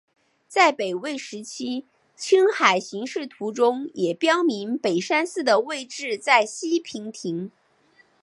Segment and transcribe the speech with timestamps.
[0.47, 7.51] 在北魏时期青海形势图中也标明北山寺的位置在西平亭。